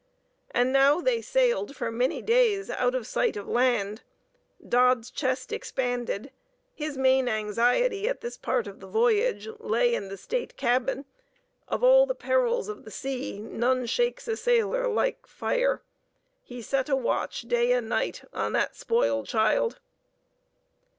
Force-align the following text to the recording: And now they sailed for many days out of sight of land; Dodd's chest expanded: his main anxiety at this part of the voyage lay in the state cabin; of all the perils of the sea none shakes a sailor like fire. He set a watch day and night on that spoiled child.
And 0.49 0.73
now 0.73 0.99
they 0.99 1.21
sailed 1.21 1.75
for 1.75 1.91
many 1.91 2.23
days 2.23 2.71
out 2.71 2.95
of 2.95 3.05
sight 3.05 3.37
of 3.37 3.47
land; 3.47 4.01
Dodd's 4.67 5.11
chest 5.11 5.53
expanded: 5.53 6.31
his 6.73 6.97
main 6.97 7.29
anxiety 7.29 8.09
at 8.09 8.21
this 8.21 8.35
part 8.35 8.65
of 8.65 8.79
the 8.79 8.87
voyage 8.87 9.47
lay 9.59 9.93
in 9.93 10.07
the 10.07 10.17
state 10.17 10.57
cabin; 10.57 11.05
of 11.67 11.83
all 11.83 12.07
the 12.07 12.15
perils 12.15 12.67
of 12.67 12.83
the 12.83 12.89
sea 12.89 13.37
none 13.39 13.85
shakes 13.85 14.27
a 14.27 14.35
sailor 14.35 14.87
like 14.87 15.27
fire. 15.27 15.83
He 16.41 16.63
set 16.63 16.89
a 16.89 16.95
watch 16.95 17.43
day 17.43 17.71
and 17.71 17.87
night 17.87 18.23
on 18.33 18.53
that 18.53 18.75
spoiled 18.75 19.27
child. 19.27 19.77